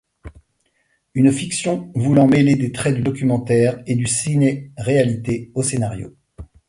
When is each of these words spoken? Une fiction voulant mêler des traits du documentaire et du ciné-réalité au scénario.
Une 1.13 1.31
fiction 1.31 1.91
voulant 1.93 2.25
mêler 2.25 2.55
des 2.55 2.71
traits 2.71 2.95
du 2.95 3.03
documentaire 3.03 3.83
et 3.85 3.93
du 3.93 4.07
ciné-réalité 4.07 5.51
au 5.53 5.61
scénario. 5.61 6.15